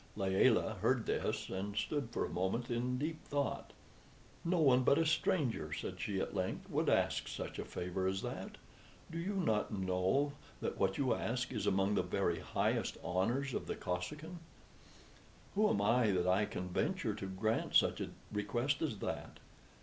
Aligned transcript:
Layelah 0.15 0.77
heard 0.81 1.05
this, 1.05 1.47
and 1.49 1.77
stood 1.77 2.09
for 2.11 2.25
a 2.25 2.29
moment 2.29 2.71
in 2.71 2.97
deep 2.97 3.23
thought. 3.23 3.71
"No 4.43 4.57
one 4.59 4.81
but 4.83 4.97
a 4.97 5.05
stranger," 5.05 5.71
said 5.71 5.99
she 6.01 6.19
at 6.19 6.33
length, 6.33 6.67
"would 6.71 6.89
ask 6.89 7.27
such 7.27 7.59
a 7.59 7.65
favor 7.65 8.07
as 8.07 8.23
that. 8.23 8.57
Do 9.11 9.19
you 9.19 9.35
not 9.35 9.71
know 9.71 10.33
that 10.59 10.79
what 10.79 10.97
you 10.97 11.13
ask 11.13 11.51
is 11.53 11.67
among 11.67 11.93
the 11.93 12.01
very 12.01 12.39
highest 12.39 12.97
honors 13.03 13.53
of 13.53 13.67
the 13.67 13.75
Kosekin? 13.75 14.39
Who 15.53 15.69
am 15.69 15.79
I 15.79 16.09
that 16.09 16.25
I 16.25 16.45
can 16.45 16.69
venture 16.69 17.13
to 17.13 17.27
grant 17.27 17.75
such 17.75 18.01
a 18.01 18.09
request 18.31 18.81
as 18.81 18.97
that? 19.05 19.37